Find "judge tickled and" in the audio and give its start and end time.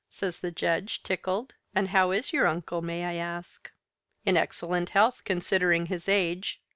0.49-1.89